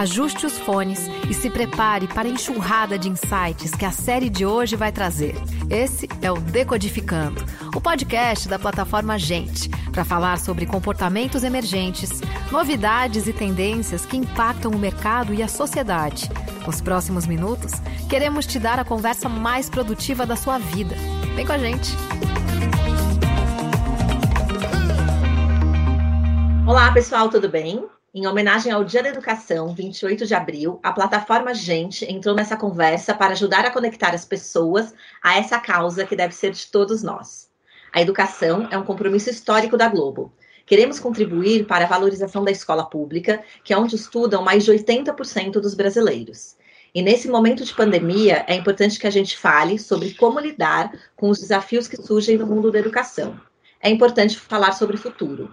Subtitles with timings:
[0.00, 0.98] Ajuste os fones
[1.28, 5.34] e se prepare para a enxurrada de insights que a série de hoje vai trazer.
[5.68, 7.44] Esse é o Decodificando,
[7.76, 14.70] o podcast da plataforma Gente, para falar sobre comportamentos emergentes, novidades e tendências que impactam
[14.70, 16.30] o mercado e a sociedade.
[16.66, 17.72] Nos próximos minutos,
[18.08, 20.96] queremos te dar a conversa mais produtiva da sua vida.
[21.36, 22.29] Vem com a gente!
[26.70, 27.84] Olá, pessoal, tudo bem?
[28.14, 33.12] Em homenagem ao Dia da Educação, 28 de abril, a plataforma Gente entrou nessa conversa
[33.12, 37.50] para ajudar a conectar as pessoas a essa causa que deve ser de todos nós.
[37.92, 40.32] A educação é um compromisso histórico da Globo.
[40.64, 45.54] Queremos contribuir para a valorização da escola pública, que é onde estudam mais de 80%
[45.54, 46.56] dos brasileiros.
[46.94, 51.30] E nesse momento de pandemia, é importante que a gente fale sobre como lidar com
[51.30, 53.40] os desafios que surgem no mundo da educação.
[53.80, 55.52] É importante falar sobre futuro.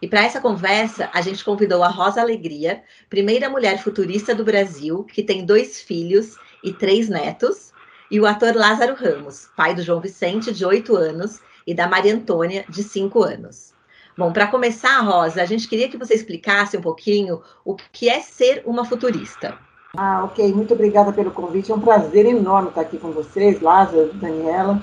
[0.00, 5.04] E para essa conversa, a gente convidou a Rosa Alegria, primeira mulher futurista do Brasil,
[5.04, 7.72] que tem dois filhos e três netos,
[8.10, 12.14] e o ator Lázaro Ramos, pai do João Vicente, de oito anos, e da Maria
[12.14, 13.74] Antônia, de cinco anos.
[14.16, 18.20] Bom, para começar, Rosa, a gente queria que você explicasse um pouquinho o que é
[18.20, 19.58] ser uma futurista.
[19.96, 20.52] Ah, ok.
[20.52, 21.70] Muito obrigada pelo convite.
[21.70, 24.82] É um prazer enorme estar aqui com vocês, Lázaro, Daniela.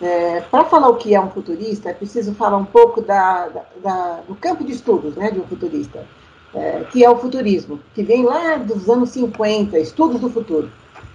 [0.00, 3.64] É, Para falar o que é um futurista, é preciso falar um pouco da, da,
[3.82, 6.04] da, do campo de estudos né, de um futurista,
[6.52, 10.70] é, que é o futurismo, que vem lá dos anos 50, estudos do futuro.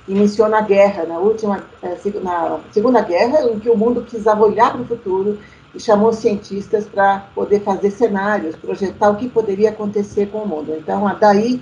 [0.07, 4.71] Iniciou na guerra, na última, é, na Segunda Guerra, em que o mundo precisava olhar
[4.71, 5.37] para o futuro
[5.75, 10.73] e chamou cientistas para poder fazer cenários, projetar o que poderia acontecer com o mundo.
[10.75, 11.61] Então, daí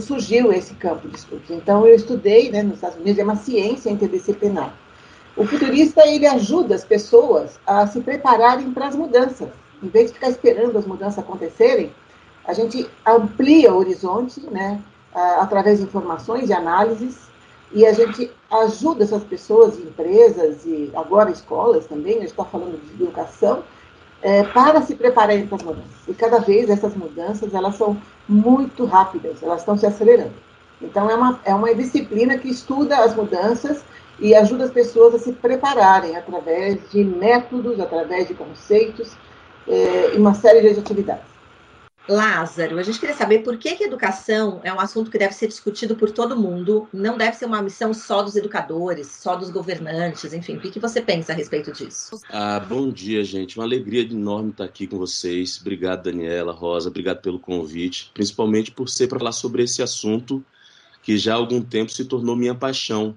[0.00, 1.48] surgiu esse campo de estudos.
[1.48, 4.74] Então, eu estudei né, nos Estados Unidos, é uma ciência interdisciplinar.
[5.38, 9.48] O futurista ele ajuda as pessoas a se prepararem para as mudanças.
[9.80, 11.94] Em vez de ficar esperando as mudanças acontecerem,
[12.44, 14.82] a gente amplia o horizonte, né,
[15.14, 17.28] através de informações e análises,
[17.72, 22.76] e a gente ajuda essas pessoas, empresas e agora escolas também, a gente está falando
[22.76, 23.62] de educação,
[24.20, 26.08] é, para se prepararem para as mudanças.
[26.08, 27.96] E cada vez essas mudanças elas são
[28.28, 30.34] muito rápidas, elas estão se acelerando.
[30.82, 33.84] Então é uma, é uma disciplina que estuda as mudanças
[34.18, 39.16] e ajuda as pessoas a se prepararem através de métodos, através de conceitos
[39.66, 41.38] é, e uma série de atividades.
[42.08, 45.34] Lázaro, a gente queria saber por que, que a educação é um assunto que deve
[45.34, 49.50] ser discutido por todo mundo, não deve ser uma missão só dos educadores, só dos
[49.50, 52.18] governantes, enfim, o que, que você pensa a respeito disso?
[52.30, 53.58] Ah, bom dia, gente.
[53.58, 55.58] Uma alegria enorme estar aqui com vocês.
[55.60, 60.42] Obrigado, Daniela, Rosa, obrigado pelo convite, principalmente por ser para falar sobre esse assunto
[61.02, 63.14] que já há algum tempo se tornou minha paixão.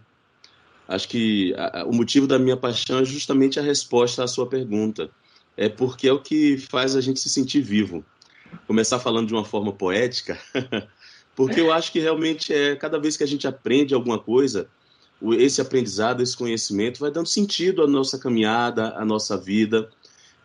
[0.87, 5.09] Acho que a, o motivo da minha paixão é justamente a resposta à sua pergunta.
[5.55, 8.03] É porque é o que faz a gente se sentir vivo.
[8.67, 10.37] Começar falando de uma forma poética,
[11.35, 14.67] porque eu acho que realmente é cada vez que a gente aprende alguma coisa,
[15.37, 19.89] esse aprendizado, esse conhecimento vai dando sentido à nossa caminhada, à nossa vida.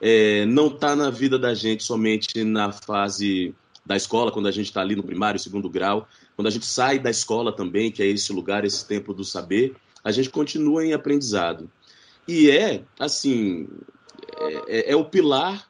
[0.01, 3.55] É, não está na vida da gente somente na fase
[3.85, 6.99] da escola, quando a gente está ali no primário, segundo grau, quando a gente sai
[6.99, 9.75] da escola também, que é esse lugar, esse tempo do saber,
[10.07, 11.69] a gente continua em aprendizado.
[12.29, 13.67] E é, assim,
[14.39, 15.69] é, é, é o pilar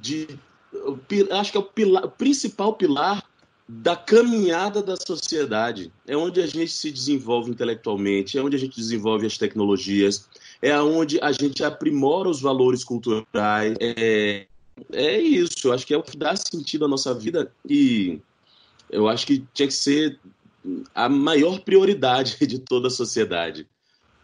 [0.00, 0.26] de.
[1.30, 3.22] Acho que é o, pilar, o principal pilar
[3.68, 5.92] da caminhada da sociedade.
[6.06, 10.30] É onde a gente se desenvolve intelectualmente, é onde a gente desenvolve as tecnologias,
[10.62, 13.76] é onde a gente aprimora os valores culturais.
[13.78, 14.46] É,
[14.92, 18.18] é isso, eu acho que é o que dá sentido à nossa vida e
[18.88, 20.18] eu acho que tinha que ser
[20.94, 23.68] a maior prioridade de toda a sociedade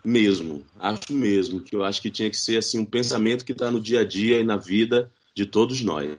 [0.04, 3.70] mesmo, acho mesmo, que eu acho que tinha que ser assim um pensamento que está
[3.70, 6.16] no dia a dia e na vida de todos nós.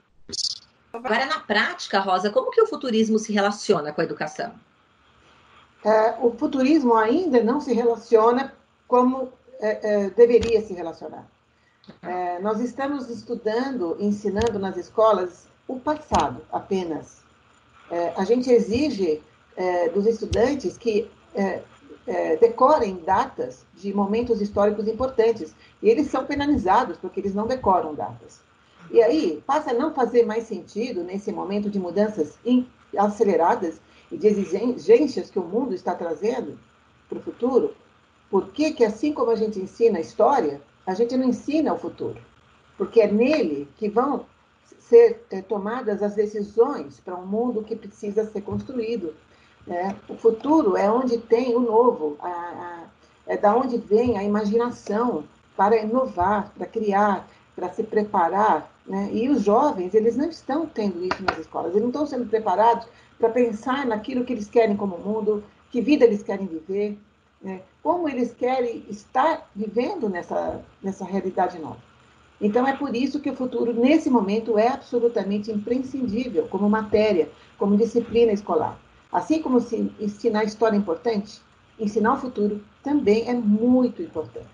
[0.92, 4.52] Agora, na prática, Rosa, como que o futurismo se relaciona com a educação?
[5.84, 8.54] É, o futurismo ainda não se relaciona
[8.86, 11.26] como é, é, deveria se relacionar.
[12.02, 17.22] É, nós estamos estudando, ensinando nas escolas o passado apenas.
[17.90, 19.20] É, a gente exige
[19.56, 21.10] é, dos estudantes que
[22.06, 25.54] é, decorem datas de momentos históricos importantes.
[25.82, 28.40] E eles são penalizados porque eles não decoram datas.
[28.90, 32.38] E aí passa a não fazer mais sentido nesse momento de mudanças
[32.98, 36.58] aceleradas e de exigências que o mundo está trazendo
[37.08, 37.74] para o futuro.
[38.30, 41.78] Por que, que, assim como a gente ensina a história, a gente não ensina o
[41.78, 42.18] futuro?
[42.76, 44.26] Porque é nele que vão
[44.78, 49.14] ser é, tomadas as decisões para um mundo que precisa ser construído
[49.66, 49.96] né?
[50.08, 52.84] O futuro é onde tem o novo, a, a,
[53.26, 55.24] é da onde vem a imaginação
[55.56, 59.10] para inovar, para criar, para se preparar Né?
[59.12, 62.86] E os jovens, eles não estão tendo isso nas escolas, eles não estão sendo preparados
[63.18, 66.98] para pensar naquilo que eles querem como mundo, que vida eles querem viver,
[67.40, 67.62] né?
[67.82, 71.78] como eles querem estar vivendo nessa, nessa realidade nova.
[72.40, 77.76] Então, é por isso que o futuro, nesse momento, é absolutamente imprescindível como matéria, como
[77.76, 78.76] disciplina escolar.
[79.12, 81.40] Assim como se ensinar história é importante,
[81.78, 84.48] ensinar o futuro também é muito importante.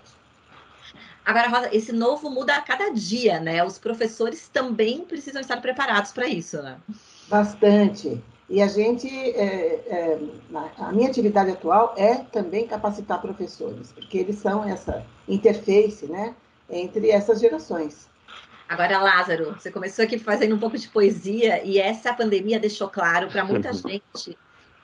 [1.25, 3.63] Agora, Rosa, esse novo muda a cada dia, né?
[3.63, 6.77] Os professores também precisam estar preparados para isso, né?
[7.29, 8.21] Bastante.
[8.49, 10.19] E a gente, é, é,
[10.79, 16.33] a minha atividade atual é também capacitar professores, porque eles são essa interface, né,
[16.67, 18.09] entre essas gerações.
[18.67, 23.27] Agora, Lázaro, você começou aqui fazendo um pouco de poesia e essa pandemia deixou claro
[23.27, 24.35] para muita gente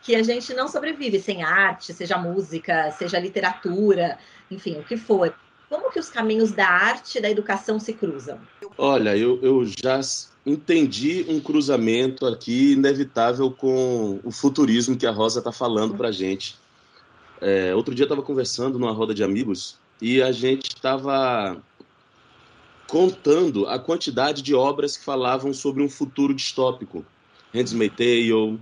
[0.05, 4.19] que a gente não sobrevive sem arte, seja música, seja literatura,
[4.51, 5.33] enfim, o que for.
[5.67, 8.39] Como que os caminhos da arte e da educação se cruzam?
[8.77, 9.99] Olha, eu, eu já
[10.45, 16.11] entendi um cruzamento aqui inevitável com o futurismo que a Rosa está falando para a
[16.11, 16.55] gente.
[17.41, 21.59] É, outro dia eu estava conversando numa roda de amigos e a gente estava
[22.87, 27.03] contando a quantidade de obras que falavam sobre um futuro distópico.
[27.51, 28.59] Handmaid's Tale,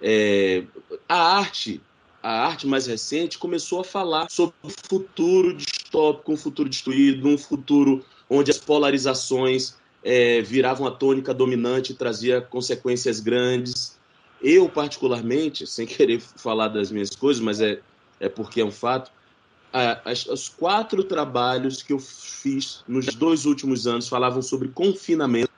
[0.00, 0.64] é,
[1.08, 1.80] a arte,
[2.22, 7.38] a arte mais recente começou a falar sobre o futuro distópico, um futuro destruído, um
[7.38, 13.98] futuro onde as polarizações é, viravam a tônica dominante e trazia consequências grandes.
[14.42, 17.80] Eu, particularmente, sem querer falar das minhas coisas, mas é,
[18.18, 19.10] é porque é um fato,
[19.72, 25.50] as, os quatro trabalhos que eu fiz nos dois últimos anos falavam sobre confinamento.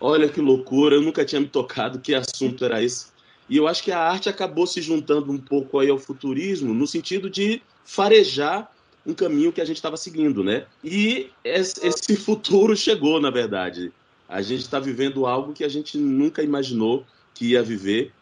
[0.00, 3.13] Olha que loucura, eu nunca tinha me tocado que assunto era esse.
[3.48, 6.86] E eu acho que a arte acabou se juntando um pouco aí ao futurismo, no
[6.86, 8.70] sentido de farejar
[9.06, 10.64] um caminho que a gente estava seguindo, né?
[10.82, 13.92] E esse futuro chegou, na verdade.
[14.28, 17.04] A gente está vivendo algo que a gente nunca imaginou
[17.34, 18.12] que ia viver.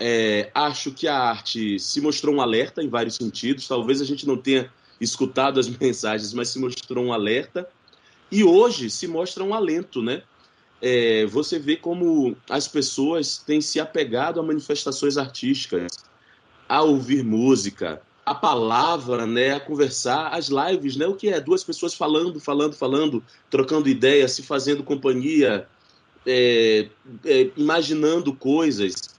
[0.00, 3.68] É, acho que a arte se mostrou um alerta em vários sentidos.
[3.68, 4.70] Talvez a gente não tenha
[5.00, 7.68] escutado as mensagens, mas se mostrou um alerta.
[8.30, 10.22] E hoje se mostra um alento, né?
[10.80, 15.92] É, você vê como as pessoas têm se apegado a manifestações artísticas,
[16.68, 21.62] a ouvir música, a palavra, né, a conversar, as lives, né, o que é duas
[21.62, 25.68] pessoas falando, falando, falando, trocando ideias, se fazendo companhia,
[26.26, 26.88] é,
[27.24, 29.14] é, imaginando coisas.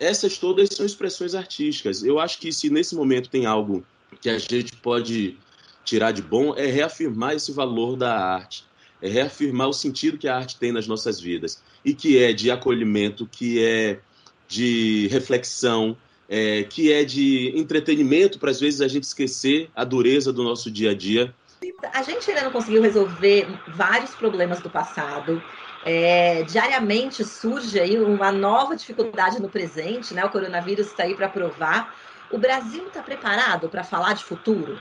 [0.00, 2.02] Essas todas são expressões artísticas.
[2.02, 3.84] Eu acho que se nesse momento tem algo
[4.22, 5.36] que a gente pode
[5.84, 8.64] tirar de bom é reafirmar esse valor da arte,
[9.02, 12.50] é reafirmar o sentido que a arte tem nas nossas vidas e que é de
[12.50, 14.00] acolhimento, que é
[14.48, 15.96] de reflexão,
[16.28, 20.70] é, que é de entretenimento para às vezes a gente esquecer a dureza do nosso
[20.70, 21.34] dia a dia.
[21.92, 25.42] A gente ainda não conseguiu resolver vários problemas do passado.
[25.84, 30.24] É, diariamente surge aí uma nova dificuldade no presente, né?
[30.24, 31.94] O coronavírus está aí para provar.
[32.30, 34.78] O Brasil está preparado para falar de futuro?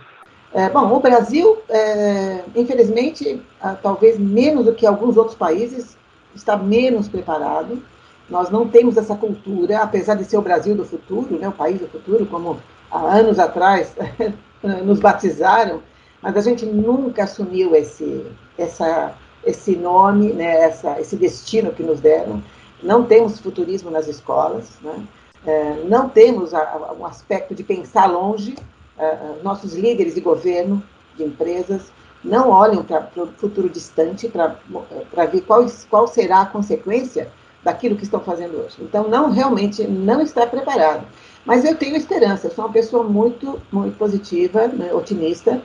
[0.53, 3.41] É, bom, o Brasil, é, infelizmente,
[3.83, 5.95] talvez menos do que alguns outros países,
[6.35, 7.81] está menos preparado.
[8.29, 11.79] Nós não temos essa cultura, apesar de ser o Brasil do futuro, né, o país
[11.79, 12.59] do futuro, como
[12.91, 13.93] há anos atrás
[14.83, 15.81] nos batizaram,
[16.21, 18.25] mas a gente nunca assumiu esse,
[18.57, 19.13] essa,
[19.45, 22.43] esse nome, né, essa, esse destino que nos deram.
[22.81, 25.05] Não temos futurismo nas escolas, né?
[25.45, 28.55] é, não temos a, a, um aspecto de pensar longe.
[28.99, 30.83] É, nossos líderes de governo,
[31.15, 31.91] de empresas,
[32.23, 37.31] não olham para o futuro distante para ver qual, qual será a consequência
[37.63, 38.75] daquilo que estão fazendo hoje.
[38.79, 41.05] Então, não realmente não está preparado.
[41.45, 45.61] Mas eu tenho esperança, eu sou uma pessoa muito, muito positiva, né, otimista,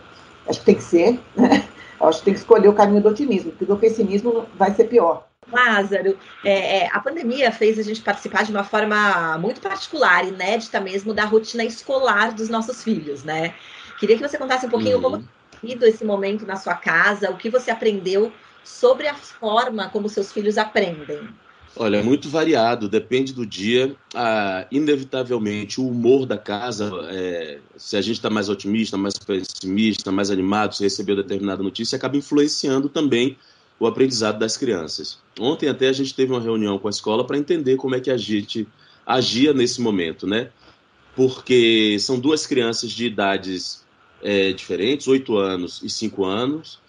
[0.49, 1.64] acho que tem que ser, né?
[2.00, 5.26] acho que tem que escolher o caminho do otimismo, porque o pessimismo vai ser pior.
[5.53, 10.81] Lázaro, é, é, a pandemia fez a gente participar de uma forma muito particular, inédita
[10.81, 13.55] mesmo, da rotina escolar dos nossos filhos, né?
[13.99, 15.03] Queria que você contasse um pouquinho uhum.
[15.03, 15.29] como
[15.61, 18.33] tem sido esse momento na sua casa, o que você aprendeu
[18.65, 21.29] sobre a forma como seus filhos aprendem.
[21.77, 23.97] Olha, é muito variado, depende do dia.
[24.15, 30.13] Ah, inevitavelmente, o humor da casa, é, se a gente está mais otimista, mais pessimista,
[30.13, 33.37] mais animado, se recebeu determinada notícia, acaba influenciando também
[33.78, 35.19] o aprendizado das crianças.
[35.38, 38.11] Ontem até a gente teve uma reunião com a escola para entender como é que
[38.11, 38.66] a gente
[39.07, 40.50] agia nesse momento, né?
[41.14, 43.85] Porque são duas crianças de idades
[44.23, 46.81] é, diferentes, oito anos e cinco anos,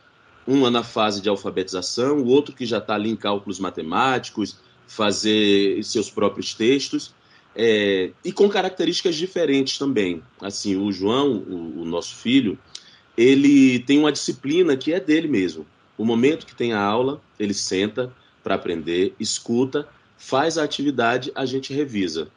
[0.48, 5.84] uma na fase de alfabetização, o outro que já está ali em cálculos matemáticos, fazer
[5.84, 7.13] seus próprios textos,
[7.56, 10.22] é, e com características diferentes também.
[10.42, 12.60] Assim, o João, o, o, nosso filho,
[13.18, 15.65] ele tem uma disciplina que é dele mesmo.
[15.98, 18.12] O momento que tem a aula, ele senta
[18.44, 19.88] para aprender, escuta,
[20.18, 22.30] faz a atividade, a gente revisa.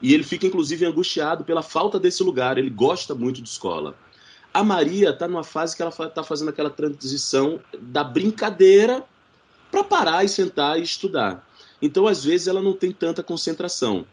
[0.00, 2.58] E ele fica, inclusive, angustiado pela falta desse lugar.
[2.58, 3.96] Ele gosta muito de escola.
[4.52, 9.04] A Maria está numa fase que ela está fazendo aquela transição da brincadeira
[9.70, 11.46] para parar e sentar e estudar.
[11.80, 14.06] Então, às vezes, ela não tem tanta concentração.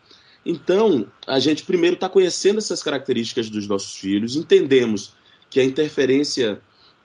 [0.46, 5.14] Então, a gente primeiro está conhecendo essas características dos nossos filhos, entendemos
[5.50, 6.62] que a interferência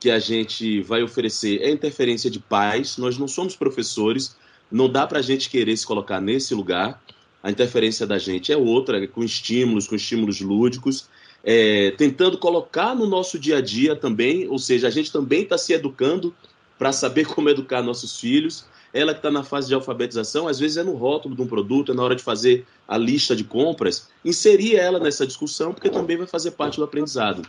[0.06, 4.36] que a gente vai oferecer é interferência de pais, nós não somos professores,
[4.70, 7.02] não dá para a gente querer se colocar nesse lugar.
[7.42, 11.08] A interferência da gente é outra, com estímulos, com estímulos lúdicos,
[11.42, 15.58] é, tentando colocar no nosso dia a dia também, ou seja, a gente também está
[15.58, 16.32] se educando
[16.78, 18.64] para saber como educar nossos filhos.
[18.96, 21.92] Ela que está na fase de alfabetização, às vezes é no rótulo de um produto,
[21.92, 26.16] é na hora de fazer a lista de compras, inserir ela nessa discussão, porque também
[26.16, 27.42] vai fazer parte do aprendizado.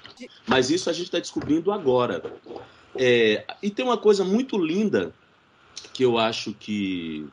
[0.46, 2.22] Mas isso a gente está descobrindo agora.
[2.96, 5.14] É, e tem uma coisa muito linda
[5.94, 7.26] que eu acho que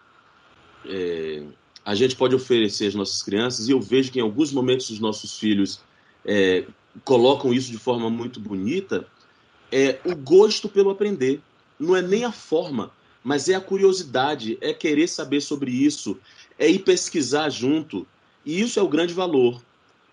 [0.87, 1.42] é,
[1.85, 5.00] a gente pode oferecer às nossas crianças, e eu vejo que em alguns momentos os
[5.00, 5.80] nossos filhos
[6.25, 6.64] é,
[7.04, 9.06] colocam isso de forma muito bonita,
[9.73, 11.40] é o gosto pelo aprender.
[11.78, 12.92] Não é nem a forma,
[13.25, 16.19] mas é a curiosidade, é querer saber sobre isso,
[16.59, 18.07] é ir pesquisar junto.
[18.45, 19.62] E isso é o grande valor.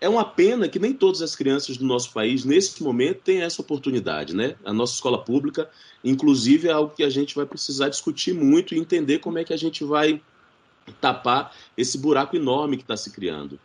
[0.00, 3.60] É uma pena que nem todas as crianças do nosso país, nesse momento, têm essa
[3.60, 4.34] oportunidade.
[4.34, 4.56] Né?
[4.64, 5.70] A nossa escola pública,
[6.02, 9.52] inclusive, é algo que a gente vai precisar discutir muito e entender como é que
[9.52, 10.20] a gente vai
[11.00, 13.60] tapar esse buraco enorme que está se criando.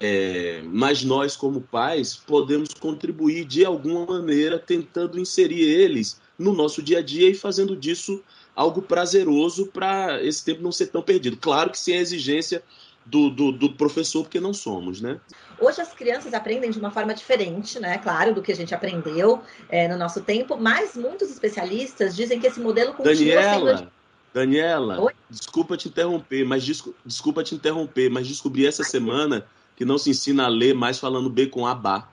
[0.00, 6.82] É, mas nós, como pais, podemos contribuir de alguma maneira, tentando inserir eles no nosso
[6.82, 8.22] dia a dia e fazendo disso
[8.60, 11.34] algo prazeroso para esse tempo não ser tão perdido.
[11.38, 12.62] Claro que sem a exigência
[13.06, 15.18] do, do, do, professor, porque não somos, né?
[15.58, 17.96] Hoje as crianças aprendem de uma forma diferente, né?
[17.96, 19.40] Claro, do que a gente aprendeu
[19.70, 23.90] é, no nosso tempo, mas muitos especialistas dizem que esse modelo continua Daniela, sendo...
[24.34, 25.12] Daniela, Oi?
[25.30, 26.62] desculpa te interromper, mas
[27.02, 31.30] desculpa te interromper, mas descui essa semana que não se ensina a ler mais falando
[31.30, 32.08] B com Abá.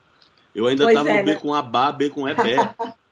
[0.55, 1.39] Eu ainda estava é, no B né?
[1.39, 2.55] com Abá, B com Ebé.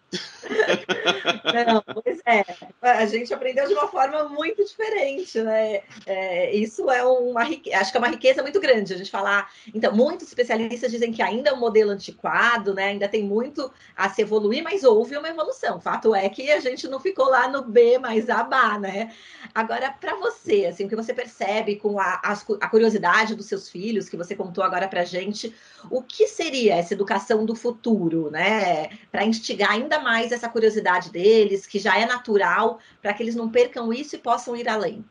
[1.68, 2.44] Não, pois é.
[2.82, 5.82] A gente aprendeu de uma forma muito diferente, né?
[6.06, 9.52] É, isso é uma acho que é uma riqueza muito grande a gente falar.
[9.74, 12.86] Então, muitos especialistas dizem que ainda é um modelo antiquado, né?
[12.86, 15.80] Ainda tem muito a se evoluir, mas houve uma evolução.
[15.80, 18.46] Fato é que a gente não ficou lá no B mais A,
[18.80, 19.12] né?
[19.54, 24.10] Agora, para você, assim, o que você percebe com a, a, curiosidade dos seus filhos,
[24.10, 25.54] que você contou agora para gente,
[25.90, 28.90] o que seria essa educação do futuro, né?
[29.12, 33.50] Para instigar ainda mais essa curiosidade deles, que já é natural, para que eles não
[33.50, 35.04] percam isso e possam ir além.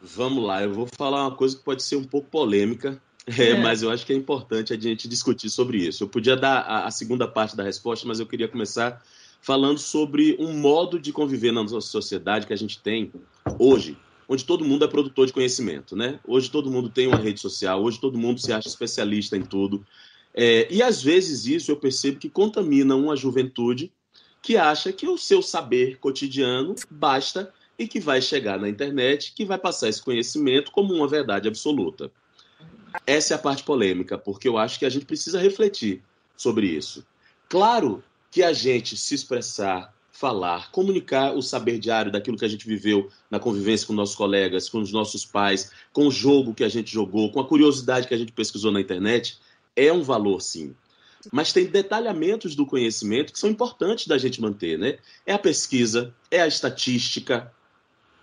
[0.00, 3.82] Vamos lá, eu vou falar uma coisa que pode ser um pouco polêmica, é, mas
[3.82, 6.04] eu acho que é importante a gente discutir sobre isso.
[6.04, 9.02] Eu podia dar a, a, segunda parte da resposta, mas eu queria começar
[9.42, 13.12] falando sobre um modo de conviver na nossa sociedade que a gente tem
[13.58, 16.20] hoje, onde todo mundo é produtor de conhecimento, né?
[16.24, 19.84] Hoje todo mundo tem uma rede social, hoje todo mundo se acha especialista em tudo.
[20.32, 23.90] É, e às vezes isso eu percebo que contamina uma juventude
[24.42, 29.44] que acha que o seu saber cotidiano basta e que vai chegar na internet, que
[29.44, 32.10] vai passar esse conhecimento como uma verdade absoluta.
[33.06, 36.02] Essa é a parte polêmica, porque eu acho que a gente precisa refletir
[36.36, 37.06] sobre isso.
[37.48, 42.66] Claro que a gente se expressar, falar, comunicar o saber diário daquilo que a gente
[42.66, 46.68] viveu na convivência com nossos colegas, com os nossos pais, com o jogo que a
[46.68, 49.38] gente jogou, com a curiosidade que a gente pesquisou na internet,
[49.74, 50.74] é um valor, sim.
[51.32, 54.98] Mas tem detalhamentos do conhecimento que são importantes da gente manter, né?
[55.26, 57.52] É a pesquisa, é a estatística,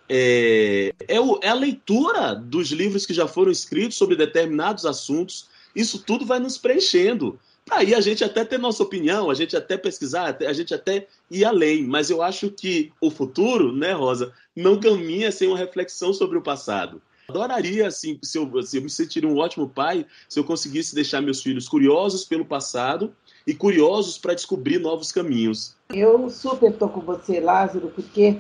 [0.10, 5.50] é, é, o, é a leitura dos livros que já foram escritos sobre determinados assuntos.
[5.76, 7.40] Isso tudo vai nos preenchendo.
[7.70, 11.44] Aí a gente até ter nossa opinião, a gente até pesquisar, a gente até ir
[11.44, 11.84] além.
[11.84, 16.42] Mas eu acho que o futuro, né, Rosa, não caminha sem uma reflexão sobre o
[16.42, 17.02] passado.
[17.30, 21.42] Adoraria, assim, se eu, eu me sentiria um ótimo pai se eu conseguisse deixar meus
[21.42, 23.14] filhos curiosos pelo passado
[23.46, 25.76] e curiosos para descobrir novos caminhos.
[25.94, 28.40] Eu super estou com você, Lázaro, porque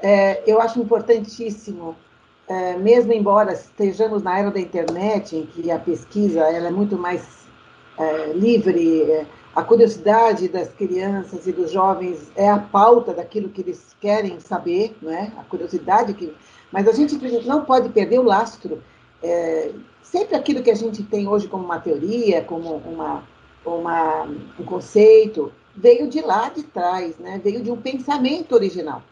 [0.00, 1.96] é, eu acho importantíssimo,
[2.46, 6.98] é, mesmo embora estejamos na era da internet, em que a pesquisa ela é muito
[6.98, 7.46] mais
[7.98, 9.26] é, livre, é,
[9.56, 14.94] a curiosidade das crianças e dos jovens é a pauta daquilo que eles querem saber,
[15.00, 15.32] não é?
[15.38, 16.32] A curiosidade que
[16.70, 18.82] mas a gente não pode perder o lastro.
[19.22, 19.72] É,
[20.02, 23.24] sempre aquilo que a gente tem hoje como uma teoria, como uma,
[23.64, 24.24] uma,
[24.60, 27.40] um conceito, veio de lá de trás, né?
[27.42, 29.02] veio de um pensamento original.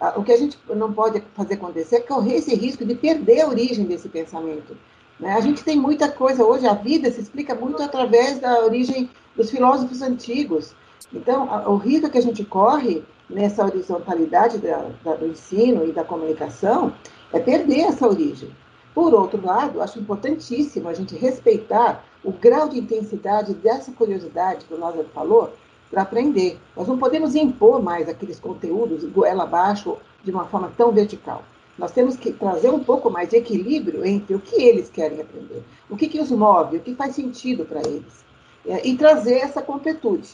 [0.00, 3.42] Ah, o que a gente não pode fazer acontecer é correr esse risco de perder
[3.42, 4.74] a origem desse pensamento.
[5.18, 5.32] Né?
[5.32, 9.50] A gente tem muita coisa hoje, a vida se explica muito através da origem dos
[9.50, 10.74] filósofos antigos.
[11.12, 16.04] Então, o risco que a gente corre nessa horizontalidade da, da, do ensino e da
[16.04, 16.92] comunicação
[17.32, 18.50] é perder essa origem.
[18.94, 24.74] Por outro lado, acho importantíssimo a gente respeitar o grau de intensidade dessa curiosidade que
[24.74, 25.52] o Lázaro falou
[25.90, 26.58] para aprender.
[26.76, 31.44] Nós não podemos impor mais aqueles conteúdos goela abaixo de uma forma tão vertical.
[31.78, 35.62] Nós temos que trazer um pouco mais de equilíbrio entre o que eles querem aprender,
[35.90, 38.24] o que, que os move, o que faz sentido para eles,
[38.66, 40.28] é, e trazer essa completude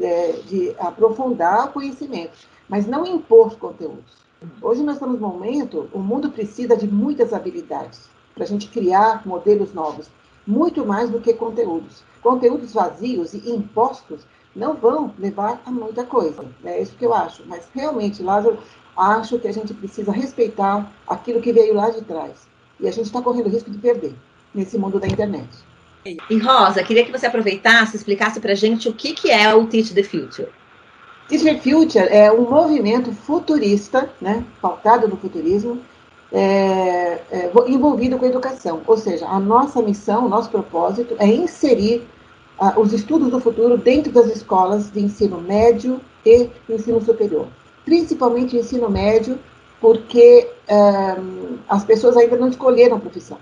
[0.00, 2.38] é, de aprofundar o conhecimento,
[2.68, 4.26] mas não impor conteúdos.
[4.60, 9.26] Hoje nós estamos num momento, o mundo precisa de muitas habilidades para a gente criar
[9.26, 10.10] modelos novos,
[10.46, 12.04] muito mais do que conteúdos.
[12.22, 16.44] Conteúdos vazios e impostos não vão levar a muita coisa.
[16.64, 17.42] É isso que eu acho.
[17.46, 18.58] Mas realmente, Lázaro,
[18.96, 22.46] acho que a gente precisa respeitar aquilo que veio lá de trás.
[22.80, 24.14] E a gente está correndo risco de perder
[24.54, 25.48] nesse mundo da internet.
[26.30, 29.52] E Rosa, queria que você aproveitasse e explicasse para a gente o que, que é
[29.54, 30.48] o Teach the Future.
[31.28, 35.80] Teach the Future é um movimento futurista, né, pautado no futurismo,
[36.32, 38.82] é, é, envolvido com a educação.
[38.86, 42.06] Ou seja, a nossa missão, o nosso propósito é inserir
[42.60, 47.48] uh, os estudos do futuro dentro das escolas de ensino médio e ensino superior.
[47.86, 49.38] Principalmente ensino médio,
[49.80, 53.38] porque uh, as pessoas ainda não escolheram a profissão.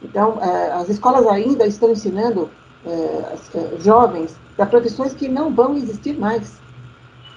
[0.00, 2.48] Então, uh, as escolas ainda estão ensinando
[2.86, 3.36] eh,
[3.80, 6.54] jovens para profissões que não vão existir mais.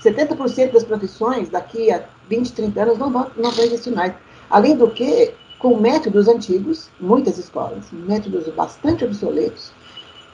[0.04, 4.14] 70% das profissões daqui a 20, 30 anos não vão, não vão existir mais.
[4.50, 9.74] Além do que, com métodos antigos, muitas escolas, métodos bastante obsoletos,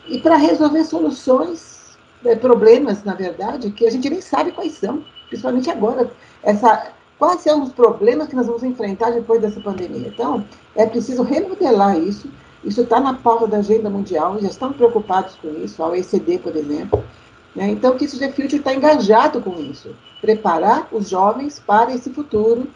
[0.08, 1.98] e para resolver soluções,
[2.42, 6.12] problemas, na verdade, que a gente nem sabe quais são, principalmente agora.
[6.44, 10.08] Essa, quais são os problemas que nós vamos enfrentar depois dessa pandemia?
[10.08, 12.30] Então, é preciso remodelar isso.
[12.64, 16.56] Isso está na pauta da agenda mundial, já estão preocupados com isso, a OECD, por
[16.56, 17.04] exemplo.
[17.56, 17.70] Né?
[17.70, 22.68] Então, o Kids the Future está engajado com isso, preparar os jovens para esse futuro,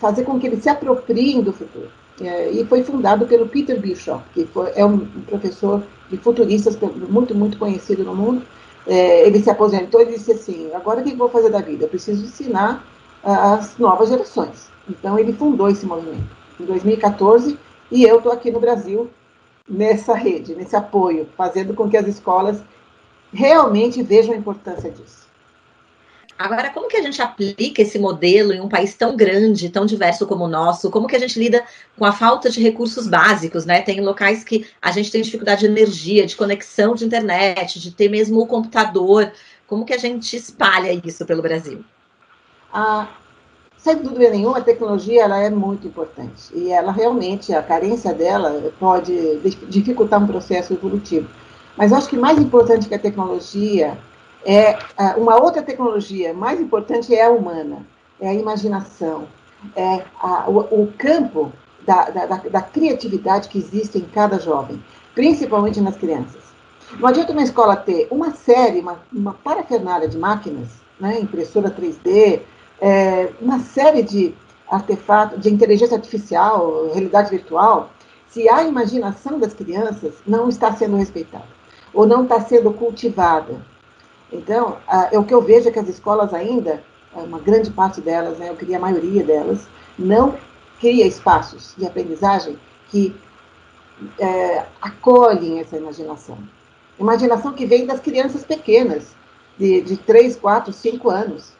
[0.00, 1.88] fazer com que eles se apropriem do futuro.
[2.20, 6.76] É, e foi fundado pelo Peter Bishop, que foi, é um professor de futuristas
[7.08, 8.42] muito, muito conhecido no mundo.
[8.88, 11.84] É, ele se aposentou e disse assim: agora o que eu vou fazer da vida?
[11.84, 12.84] Eu preciso ensinar
[13.22, 14.70] as novas gerações.
[14.88, 17.58] Então, ele fundou esse movimento em 2014
[17.90, 19.10] e eu estou aqui no Brasil
[19.68, 22.62] nessa rede, nesse apoio, fazendo com que as escolas
[23.32, 25.27] realmente vejam a importância disso.
[26.38, 30.24] Agora, como que a gente aplica esse modelo em um país tão grande, tão diverso
[30.24, 30.88] como o nosso?
[30.88, 31.64] Como que a gente lida
[31.98, 33.82] com a falta de recursos básicos, né?
[33.82, 38.08] Tem locais que a gente tem dificuldade de energia, de conexão de internet, de ter
[38.08, 39.32] mesmo o computador.
[39.66, 41.84] Como que a gente espalha isso pelo Brasil?
[42.72, 43.08] Ah,
[43.76, 46.54] sem dúvida nenhuma, a tecnologia ela é muito importante.
[46.54, 51.28] E ela realmente, a carência dela pode dificultar um processo evolutivo.
[51.76, 53.98] Mas acho que mais importante que a tecnologia
[54.48, 54.78] é
[55.18, 57.86] uma outra tecnologia mais importante é a humana,
[58.18, 59.28] é a imaginação,
[59.76, 61.52] é a, o, o, campo
[61.86, 64.82] da, da, da, criatividade que existe em cada jovem,
[65.14, 66.42] principalmente nas crianças.
[66.98, 72.40] Não adianta uma escola ter uma série, uma, uma parafernália de máquinas, né, impressora 3D,
[72.80, 74.34] é, uma série de
[74.70, 77.90] artefatos de inteligência artificial, realidade virtual,
[78.28, 81.58] se a imaginação das crianças não está sendo respeitada
[81.92, 83.60] ou não está sendo cultivada.
[84.32, 84.76] Então,
[85.10, 86.82] é o que eu vejo é que as escolas ainda,
[87.14, 89.66] uma grande parte delas, né, eu queria a maioria delas,
[89.98, 90.36] não
[90.78, 93.14] cria espaços de aprendizagem que
[94.18, 96.38] é, acolhem essa imaginação.
[96.98, 99.14] Imaginação que vem das crianças pequenas,
[99.58, 101.52] de, de 3, 4, 5 anos.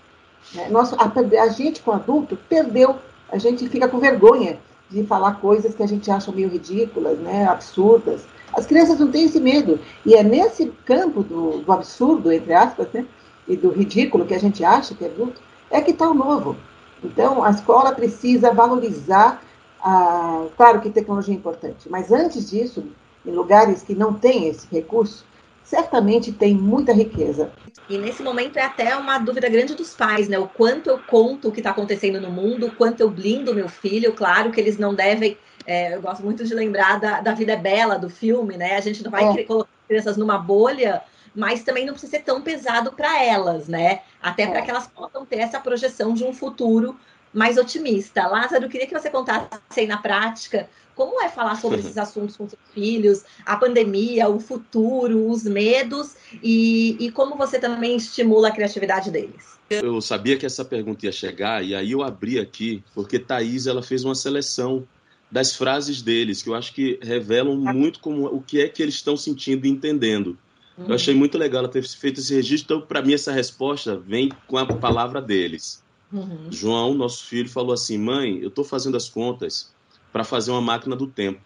[0.54, 0.68] Né?
[0.68, 2.96] Nossa, a, a gente, com adulto, perdeu,
[3.30, 7.46] a gente fica com vergonha de falar coisas que a gente acha meio ridículas, né,
[7.46, 8.24] absurdas.
[8.54, 9.80] As crianças não têm esse medo.
[10.04, 13.06] E é nesse campo do, do absurdo, entre aspas, né,
[13.46, 16.56] e do ridículo que a gente acha que é adulto, é que está o novo.
[17.02, 19.42] Então, a escola precisa valorizar,
[19.80, 22.84] a, claro que tecnologia é importante, mas antes disso,
[23.24, 25.24] em lugares que não têm esse recurso,
[25.62, 27.52] certamente tem muita riqueza.
[27.88, 30.38] E nesse momento é até uma dúvida grande dos pais, né?
[30.38, 33.68] O quanto eu conto o que está acontecendo no mundo, o quanto eu blindo meu
[33.68, 34.12] filho.
[34.12, 35.36] Claro que eles não devem.
[35.68, 38.76] É, eu gosto muito de lembrar da, da Vida é Bela, do filme, né?
[38.76, 39.44] A gente não vai é.
[39.44, 41.02] colocar crianças numa bolha,
[41.34, 44.00] mas também não precisa ser tão pesado para elas, né?
[44.20, 44.62] Até para é.
[44.62, 46.98] que elas possam ter essa projeção de um futuro
[47.34, 48.26] mais otimista.
[48.26, 52.34] Lázaro, eu queria que você contasse aí na prática como é falar sobre esses assuntos
[52.34, 58.48] com seus filhos, a pandemia, o futuro, os medos e, e como você também estimula
[58.48, 59.58] a criatividade deles?
[59.68, 63.82] Eu sabia que essa pergunta ia chegar e aí eu abri aqui porque Thaís ela
[63.82, 64.88] fez uma seleção
[65.30, 68.94] das frases deles que eu acho que revelam muito como o que é que eles
[68.94, 70.38] estão sentindo e entendendo.
[70.76, 70.86] Uhum.
[70.88, 72.76] Eu achei muito legal ela ter feito esse registro.
[72.76, 75.82] Então, para mim, essa resposta vem com a palavra deles.
[76.12, 76.46] Uhum.
[76.50, 79.72] João, nosso filho, falou assim: Mãe, eu estou fazendo as contas
[80.12, 81.40] para fazer uma máquina do tempo.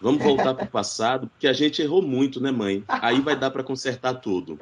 [0.00, 2.84] Vamos voltar para o passado, porque a gente errou muito, né, mãe?
[2.86, 4.58] Aí vai dar para consertar tudo.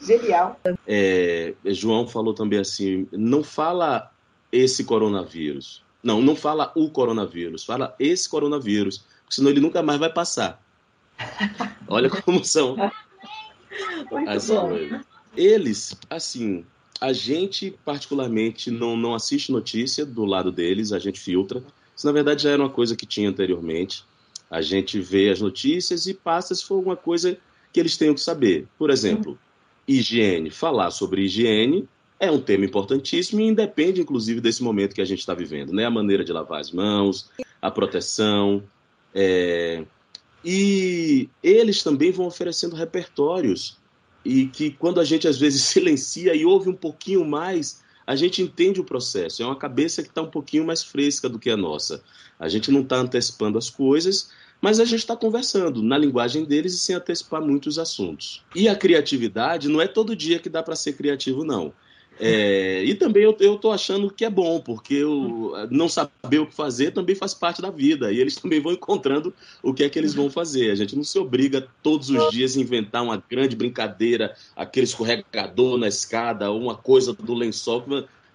[0.00, 0.58] Genial.
[0.86, 4.10] É, João falou também assim: não fala
[4.52, 5.82] esse coronavírus.
[6.02, 10.62] Não, não fala o coronavírus, fala esse coronavírus, senão ele nunca mais vai passar.
[11.86, 12.76] Olha como são
[14.26, 15.00] as coisas.
[15.36, 16.64] Eles, assim,
[17.00, 21.62] a gente particularmente não, não assiste notícia do lado deles, a gente filtra.
[21.96, 24.04] Isso na verdade já era uma coisa que tinha anteriormente.
[24.50, 27.38] A gente vê as notícias e passa se for alguma coisa
[27.72, 28.66] que eles tenham que saber.
[28.76, 29.38] Por exemplo,
[29.86, 30.50] higiene.
[30.50, 31.88] Falar sobre higiene
[32.20, 35.86] é um tema importantíssimo e independe, inclusive, desse momento que a gente está vivendo, né?
[35.86, 37.30] A maneira de lavar as mãos,
[37.60, 38.62] a proteção.
[39.14, 39.82] É...
[40.44, 43.78] E eles também vão oferecendo repertórios
[44.22, 48.42] e que quando a gente às vezes silencia e ouve um pouquinho mais, a gente
[48.42, 49.42] entende o processo.
[49.42, 52.02] É uma cabeça que está um pouquinho mais fresca do que a nossa.
[52.38, 54.30] A gente não está antecipando as coisas,
[54.60, 58.44] mas a gente está conversando na linguagem deles e sem antecipar muitos assuntos.
[58.54, 61.72] E a criatividade não é todo dia que dá para ser criativo, não.
[62.22, 66.54] É, e também eu, estou achando que é bom, porque eu, não saber o que
[66.54, 68.12] fazer também faz parte da vida.
[68.12, 70.70] E eles também vão encontrando o que é que eles vão fazer.
[70.70, 75.78] A gente não se obriga todos os dias a inventar uma grande brincadeira, aquele escorregador
[75.78, 77.84] na escada, ou uma coisa do lençol.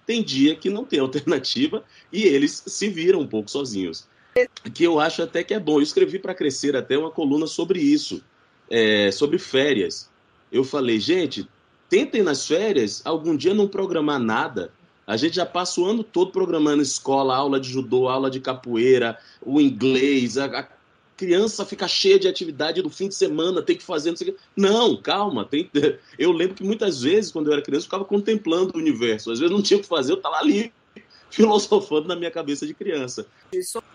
[0.04, 4.08] Tem dia que não tem alternativa e eles se viram um pouco sozinhos
[4.74, 5.78] que eu acho até que é bom.
[5.78, 8.22] Eu escrevi para crescer até uma coluna sobre isso,
[8.70, 10.10] é, sobre férias.
[10.52, 11.48] Eu falei, gente,
[11.88, 14.72] tentem nas férias algum dia não programar nada.
[15.06, 19.18] A gente já passa o ano todo programando escola, aula de judô, aula de capoeira,
[19.40, 20.68] o inglês, a, a
[21.16, 24.32] criança fica cheia de atividade no fim de semana, tem que fazer, não sei o
[24.32, 24.38] que.
[24.56, 25.44] Não, calma.
[25.44, 25.70] Tem...
[26.18, 29.30] Eu lembro que muitas vezes, quando eu era criança, eu ficava contemplando o universo.
[29.30, 30.72] Às vezes não tinha o que fazer, eu estava ali
[31.30, 33.26] filosofando na minha cabeça de criança.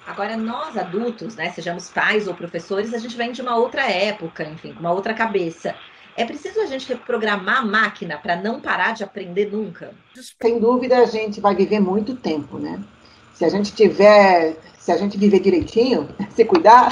[0.08, 4.44] Agora, nós adultos, né, sejamos pais ou professores, a gente vem de uma outra época,
[4.44, 5.76] enfim, com uma outra cabeça.
[6.16, 9.94] É preciso a gente reprogramar a máquina para não parar de aprender nunca?
[10.42, 12.82] Sem dúvida, a gente vai viver muito tempo, né?
[13.34, 16.90] Se a gente tiver, se a gente viver direitinho, se cuidar,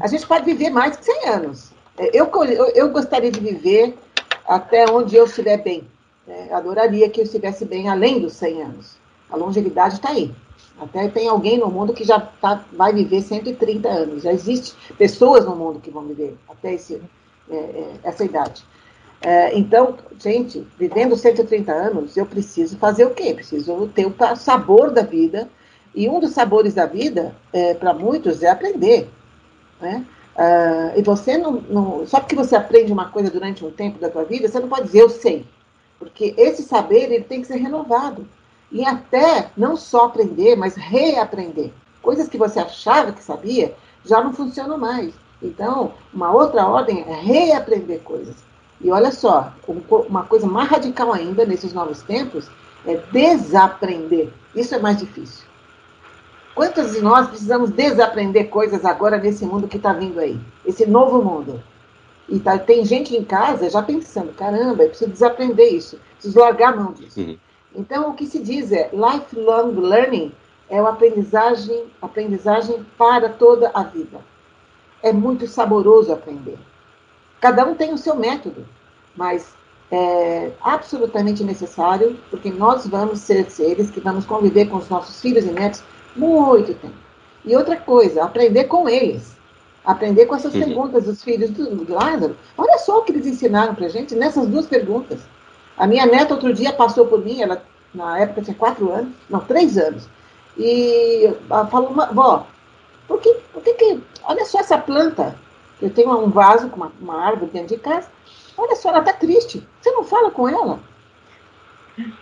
[0.00, 1.72] a gente pode viver mais de 100 anos.
[2.12, 3.98] Eu, eu, eu gostaria de viver
[4.46, 5.86] até onde eu estiver bem.
[6.26, 6.48] Né?
[6.52, 8.96] Adoraria que eu estivesse bem além dos 100 anos.
[9.28, 10.32] A longevidade está aí.
[10.80, 14.22] Até tem alguém no mundo que já tá, vai viver 130 anos.
[14.22, 17.00] Já existe pessoas no mundo que vão viver até esse, é, é,
[18.02, 18.64] essa idade.
[19.20, 23.34] É, então, gente, vivendo 130 anos, eu preciso fazer o quê?
[23.34, 25.48] Preciso ter o sabor da vida.
[25.94, 29.08] E um dos sabores da vida, é, para muitos, é aprender.
[29.80, 30.04] Né?
[30.38, 34.08] Uh, e você não, não, Só porque você aprende uma coisa durante um tempo da
[34.08, 35.44] tua vida, você não pode dizer eu sei.
[35.98, 38.28] Porque esse saber ele tem que ser renovado
[38.70, 41.72] e até não só aprender, mas reaprender.
[42.00, 45.12] Coisas que você achava que sabia já não funcionam mais.
[45.42, 48.34] Então, uma outra ordem é reaprender coisas.
[48.80, 49.52] E olha só,
[50.08, 52.48] uma coisa mais radical ainda nesses novos tempos
[52.86, 54.32] é desaprender.
[54.54, 55.46] Isso é mais difícil.
[56.54, 60.40] Quantos de nós precisamos desaprender coisas agora nesse mundo que está vindo aí?
[60.66, 61.62] Esse novo mundo.
[62.28, 66.72] E tá, tem gente em casa já pensando: caramba, eu preciso desaprender isso, preciso largar
[66.72, 67.20] a mão disso.
[67.20, 67.38] Uhum.
[67.74, 70.32] Então, o que se diz é lifelong learning
[70.68, 74.18] é uma aprendizagem, aprendizagem para toda a vida.
[75.02, 76.58] É muito saboroso aprender.
[77.40, 78.66] Cada um tem o seu método,
[79.16, 79.54] mas
[79.90, 85.44] é absolutamente necessário, porque nós vamos ser seres que vamos conviver com os nossos filhos
[85.44, 85.82] e netos
[86.14, 86.94] muito tempo.
[87.44, 89.36] E outra coisa, aprender com eles.
[89.84, 90.60] Aprender com essas uhum.
[90.60, 92.36] perguntas dos filhos do Lázaro.
[92.56, 95.20] Olha só o que eles ensinaram para gente nessas duas perguntas.
[95.76, 97.62] A minha neta outro dia passou por mim, ela
[97.94, 100.08] na época tinha quatro anos, não, três anos,
[100.58, 101.32] e
[101.70, 102.46] falou, vó,
[103.08, 105.36] por que, por que, que olha só essa planta,
[105.80, 108.08] eu tenho um vaso com uma, uma árvore dentro de casa,
[108.56, 110.78] olha só, ela está triste, você não fala com ela?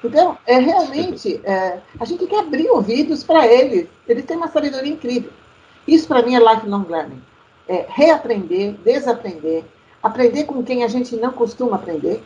[0.03, 4.49] Então, é realmente, é, a gente tem que abrir ouvidos para eles, eles têm uma
[4.49, 5.33] sabedoria incrível.
[5.87, 7.23] Isso para mim é lifelong learning.
[7.69, 9.65] É reaprender, desaprender,
[10.01, 12.23] aprender com quem a gente não costuma aprender,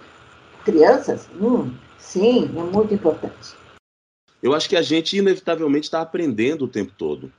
[0.65, 3.55] crianças, hum, sim, é muito importante.
[4.43, 7.33] Eu acho que a gente inevitavelmente está aprendendo o tempo todo.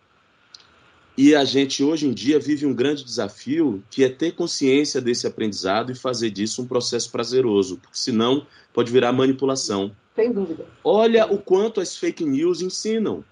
[1.23, 5.27] E a gente hoje em dia vive um grande desafio que é ter consciência desse
[5.27, 9.95] aprendizado e fazer disso um processo prazeroso, porque senão pode virar manipulação.
[10.15, 10.65] Sem dúvida.
[10.83, 13.23] Olha o quanto as fake news ensinam.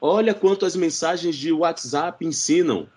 [0.00, 2.88] Olha quanto as mensagens de WhatsApp ensinam.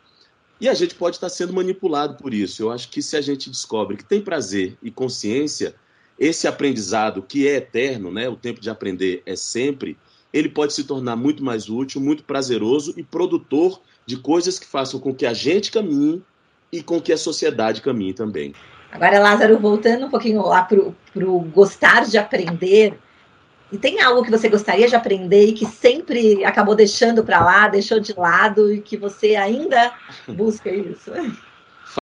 [0.60, 2.64] E a gente pode estar sendo manipulado por isso.
[2.64, 5.76] Eu acho que se a gente descobre que tem prazer e consciência,
[6.18, 9.96] esse aprendizado que é eterno, né, o tempo de aprender é sempre,
[10.34, 13.80] ele pode se tornar muito mais útil, muito prazeroso e produtor
[14.10, 16.24] de coisas que façam com que a gente caminhe
[16.72, 18.56] e com que a sociedade caminhe também.
[18.92, 22.98] Agora, Lázaro, voltando um pouquinho lá para o gostar de aprender,
[23.72, 27.68] e tem algo que você gostaria de aprender e que sempre acabou deixando para lá,
[27.68, 29.94] deixou de lado e que você ainda
[30.28, 31.12] busca isso?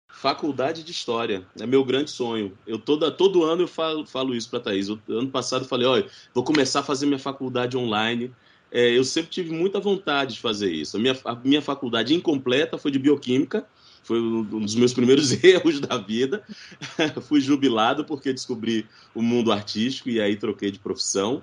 [0.09, 2.57] Faculdade de História é meu grande sonho.
[2.65, 4.89] Eu toda, todo ano eu falo, falo isso para Thaís.
[4.89, 8.33] Eu, ano passado eu falei, olha, vou começar a fazer minha faculdade online.
[8.71, 10.97] É, eu sempre tive muita vontade de fazer isso.
[10.97, 13.67] A minha, a minha faculdade incompleta foi de Bioquímica,
[14.03, 16.43] foi um dos meus primeiros erros da vida.
[17.27, 21.43] Fui jubilado porque descobri o mundo artístico e aí troquei de profissão.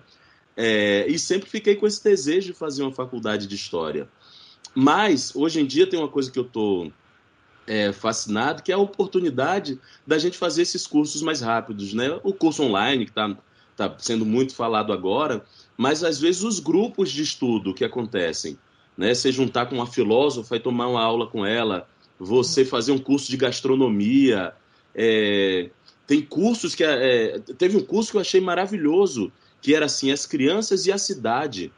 [0.55, 4.07] É, e sempre fiquei com esse desejo de fazer uma faculdade de história.
[4.73, 6.91] Mas, hoje em dia, tem uma coisa que eu estou
[7.67, 11.93] é, fascinado, que é a oportunidade da gente fazer esses cursos mais rápidos.
[11.93, 12.19] Né?
[12.23, 13.35] O curso online, que está
[13.75, 15.43] tá sendo muito falado agora,
[15.77, 18.57] mas às vezes os grupos de estudo que acontecem.
[18.97, 19.13] Né?
[19.13, 21.87] Você juntar com uma filósofa e tomar uma aula com ela,
[22.19, 24.53] você fazer um curso de gastronomia.
[24.93, 25.69] É,
[26.05, 26.83] tem cursos que.
[26.83, 29.31] É, teve um curso que eu achei maravilhoso,
[29.61, 31.71] que era assim: as crianças e a cidade.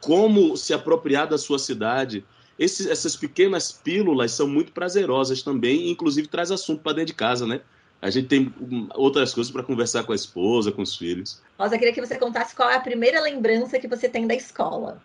[0.00, 2.24] Como se apropriar da sua cidade.
[2.58, 7.46] Esses, essas pequenas pílulas são muito prazerosas também, inclusive traz assunto para dentro de casa,
[7.46, 7.60] né?
[8.00, 8.54] A gente tem
[8.94, 11.42] outras coisas para conversar com a esposa, com os filhos.
[11.58, 14.34] Rosa, eu queria que você contasse qual é a primeira lembrança que você tem da
[14.34, 15.02] escola.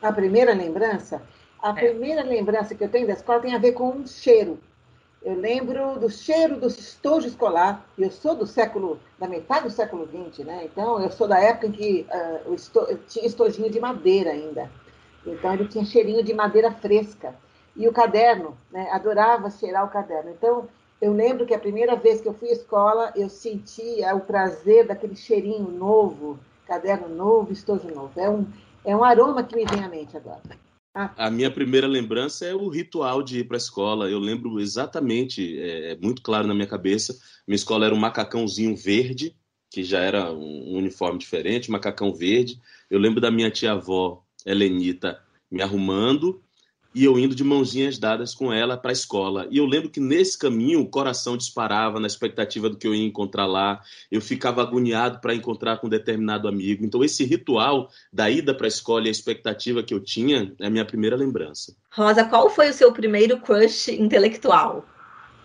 [0.00, 1.22] A primeira lembrança?
[1.62, 1.74] A é.
[1.74, 4.58] primeira lembrança que eu tenho da escola tem a ver com um cheiro.
[5.24, 7.86] Eu lembro do cheiro do estojo escolar.
[7.96, 10.64] Eu sou do século, da metade do século XX, né?
[10.64, 14.68] Então, eu sou da época em que uh, o esto, tinha estojinho de madeira ainda.
[15.24, 17.36] Então, ele tinha cheirinho de madeira fresca.
[17.76, 18.90] E o caderno, né?
[18.90, 20.30] Adorava cheirar o caderno.
[20.30, 20.68] Então,
[21.02, 24.86] eu lembro que a primeira vez que eu fui à escola, eu sentia o prazer
[24.86, 28.12] daquele cheirinho novo, caderno novo, estojo novo.
[28.14, 28.46] É um,
[28.84, 30.40] é um aroma que me vem à mente agora.
[30.94, 34.08] A minha primeira lembrança é o ritual de ir para a escola.
[34.08, 37.18] Eu lembro exatamente, é, é, muito claro na minha cabeça.
[37.48, 39.34] Minha escola era um macacãozinho verde,
[39.68, 42.60] que já era um uniforme diferente, macacão verde.
[42.88, 46.40] Eu lembro da minha tia-avó, Helenita, me arrumando
[46.94, 49.46] e eu indo de mãozinhas dadas com ela para a escola.
[49.50, 53.06] E eu lembro que nesse caminho o coração disparava na expectativa do que eu ia
[53.06, 53.80] encontrar lá.
[54.10, 56.84] Eu ficava agoniado para encontrar com um determinado amigo.
[56.84, 60.66] Então esse ritual da ida para a escola e a expectativa que eu tinha é
[60.66, 61.74] a minha primeira lembrança.
[61.90, 64.84] Rosa, qual foi o seu primeiro crush intelectual?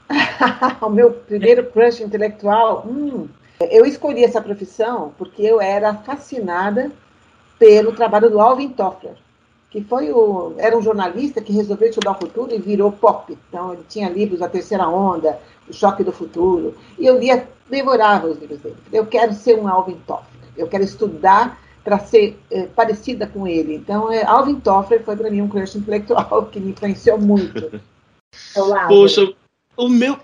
[0.81, 2.86] o meu primeiro crush intelectual?
[2.88, 3.27] Hum,
[3.71, 6.91] eu escolhi essa profissão porque eu era fascinada
[7.57, 9.15] pelo trabalho do Alvin Toffler
[9.69, 13.38] que foi o, era um jornalista que resolveu estudar o futuro e virou pop.
[13.49, 18.27] Então, ele tinha livros A Terceira Onda, O Choque do Futuro, e eu lia, devorava
[18.27, 18.77] os livros dele.
[18.91, 23.75] Eu quero ser um Alvin Toffler, eu quero estudar para ser é, parecida com ele.
[23.75, 27.82] Então, é, Alvin Toffler foi para mim um crush intelectual que me influenciou muito.
[28.88, 29.34] Poxa,
[29.77, 30.17] o meu.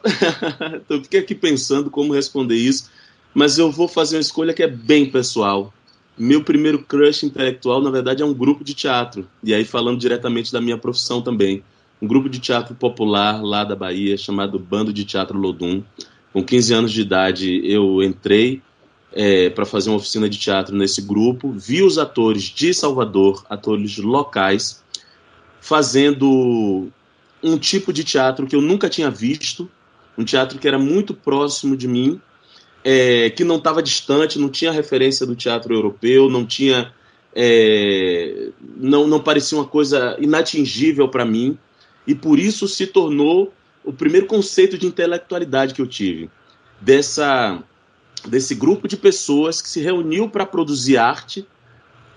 [0.90, 2.92] eu fiquei aqui pensando como responder isso,
[3.34, 5.74] mas eu vou fazer uma escolha que é bem pessoal.
[6.18, 9.28] Meu primeiro crush intelectual, na verdade, é um grupo de teatro.
[9.44, 11.64] E aí, falando diretamente da minha profissão também.
[12.02, 15.82] Um grupo de teatro popular lá da Bahia, chamado Bando de Teatro Lodum.
[16.32, 18.62] Com 15 anos de idade, eu entrei
[19.12, 21.52] é, para fazer uma oficina de teatro nesse grupo.
[21.52, 24.84] Vi os atores de Salvador, atores locais,
[25.62, 26.90] fazendo
[27.42, 29.70] um tipo de teatro que eu nunca tinha visto.
[30.16, 32.22] Um teatro que era muito próximo de mim
[32.84, 36.92] é, que não estava distante, não tinha referência do teatro europeu, não tinha.
[37.36, 41.58] É, não, não parecia uma coisa inatingível para mim,
[42.06, 43.52] e por isso se tornou
[43.84, 46.30] o primeiro conceito de intelectualidade que eu tive.
[46.80, 47.64] Dessa,
[48.28, 51.48] desse grupo de pessoas que se reuniu para produzir arte,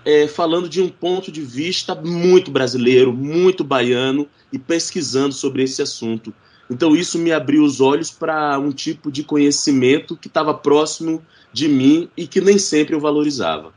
[0.04, 5.82] é, falando de um ponto de vista muito brasileiro, muito baiano, e pesquisando sobre esse
[5.82, 6.32] assunto.
[6.70, 11.68] Então isso me abriu os olhos para um tipo de conhecimento que estava próximo de
[11.68, 13.72] mim e que nem sempre eu valorizava.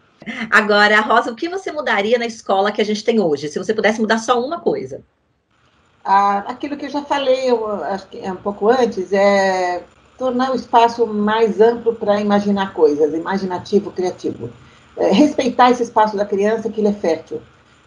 [0.49, 3.73] Agora, Rosa, o que você mudaria na escola que a gente tem hoje, se você
[3.73, 5.01] pudesse mudar só uma coisa?
[6.03, 9.83] Ah, aquilo que eu já falei, eu, acho que é um pouco antes, é
[10.17, 14.49] tornar o espaço mais amplo para imaginar coisas, imaginativo, criativo.
[14.97, 17.41] É, respeitar esse espaço da criança que ele é fértil.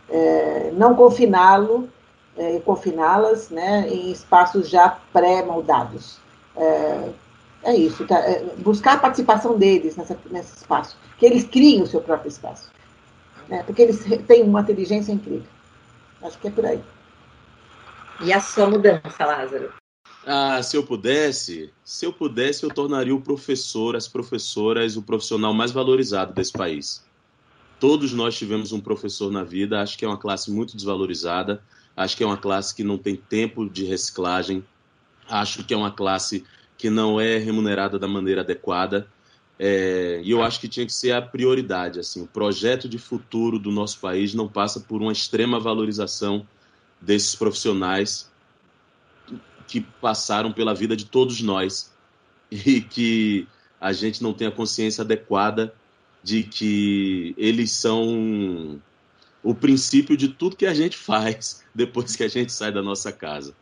[0.08, 1.88] É, não confiná-lo
[2.36, 6.18] é, confiná-las né, em espaços já pré-moldados.
[6.56, 7.10] É,
[7.64, 8.18] é, isso, tá?
[8.18, 12.70] é, buscar a participação deles nessa, nesse espaço, que eles criem o seu próprio espaço,
[13.48, 15.46] né, porque eles têm uma inteligência incrível.
[16.22, 16.82] Acho que é por aí.
[18.20, 19.72] E a sua mudança, Lázaro?
[20.24, 25.52] Ah, se eu pudesse, se eu pudesse, eu tornaria o professor, as professoras, o profissional
[25.52, 27.04] mais valorizado desse país.
[27.80, 31.60] Todos nós tivemos um professor na vida, acho que é uma classe muito desvalorizada,
[31.96, 34.64] acho que é uma classe que não tem tempo de reciclagem,
[35.28, 36.44] acho que é uma classe
[36.76, 39.06] que não é remunerada da maneira adequada.
[39.58, 42.00] É, e eu acho que tinha que ser a prioridade.
[42.00, 46.46] Assim, o projeto de futuro do nosso país não passa por uma extrema valorização
[47.00, 48.30] desses profissionais
[49.66, 51.92] que passaram pela vida de todos nós
[52.50, 53.46] e que
[53.80, 55.74] a gente não tem a consciência adequada
[56.22, 58.80] de que eles são
[59.52, 63.12] o princípio de tudo que a gente faz depois que a gente sai da nossa
[63.12, 63.54] casa.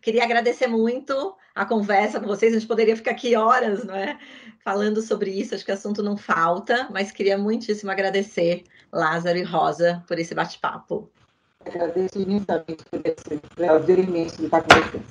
[0.00, 2.52] Queria agradecer muito a conversa com vocês.
[2.52, 4.18] A gente poderia ficar aqui horas, não é?
[4.64, 5.54] Falando sobre isso.
[5.54, 10.34] Acho que o assunto não falta, mas queria muitíssimo agradecer Lázaro e Rosa por esse
[10.34, 11.08] bate-papo.
[11.64, 15.02] Agradeço imensamente por esse prazer imenso de estar com vocês.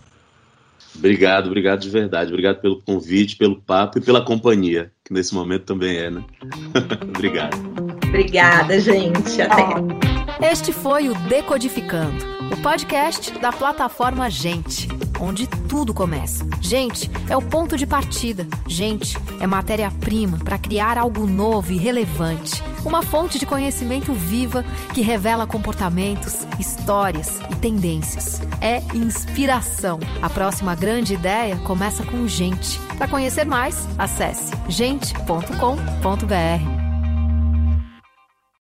[0.95, 2.31] Obrigado, obrigado de verdade.
[2.31, 6.23] Obrigado pelo convite, pelo papo e pela companhia, que nesse momento também é, né?
[7.15, 7.57] obrigado.
[8.09, 9.41] Obrigada, gente.
[9.41, 10.10] Até.
[10.41, 14.87] Este foi o Decodificando, o podcast da plataforma Gente
[15.21, 16.45] onde tudo começa.
[16.59, 18.47] Gente é o ponto de partida.
[18.67, 22.63] Gente é matéria-prima para criar algo novo e relevante.
[22.83, 28.41] Uma fonte de conhecimento viva que revela comportamentos, histórias e tendências.
[28.59, 29.99] É inspiração.
[30.21, 32.79] A próxima grande ideia começa com gente.
[32.97, 35.51] Para conhecer mais, acesse gente.com.br.